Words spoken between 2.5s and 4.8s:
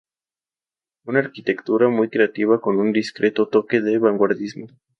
con un discreto toque de vanguardismo.